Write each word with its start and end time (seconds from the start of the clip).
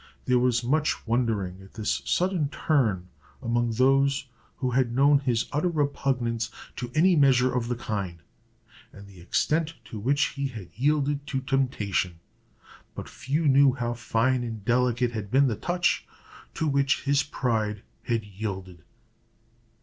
There 0.25 0.39
was 0.39 0.63
much 0.63 1.05
wondering 1.05 1.61
at 1.61 1.75
this 1.75 2.01
sudden 2.05 2.49
turn 2.49 3.09
among 3.39 3.73
those 3.73 4.25
who 4.55 4.71
had 4.71 4.95
known 4.95 5.19
his 5.19 5.45
utter 5.51 5.69
repugnance 5.69 6.49
to 6.77 6.91
any 6.95 7.15
measure 7.15 7.53
of 7.53 7.67
the 7.67 7.75
kind, 7.75 8.17
and 8.91 9.05
the 9.05 9.21
extent 9.21 9.75
to 9.85 9.99
which 9.99 10.29
he 10.29 10.47
had 10.47 10.71
yielded 10.73 11.27
to 11.27 11.39
temptation; 11.41 12.19
but 12.95 13.07
few 13.07 13.47
knew 13.47 13.73
how 13.73 13.93
fine 13.93 14.43
and 14.43 14.65
delicate 14.65 15.11
had 15.11 15.29
been 15.29 15.45
the 15.45 15.55
touch 15.55 16.07
to 16.55 16.67
which 16.67 17.03
his 17.03 17.21
pride 17.21 17.83
had 18.05 18.23
yielded. 18.25 18.81